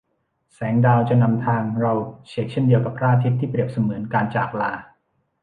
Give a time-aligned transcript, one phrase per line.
[0.53, 1.93] แสงดาวจะนำทางเรา
[2.27, 4.71] เฉกเช่นเดียวกับพระอาทิตย์ที่เปรียบเสมือนการจากลา